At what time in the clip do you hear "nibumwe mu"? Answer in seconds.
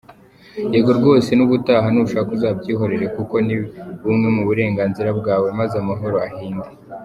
3.45-4.41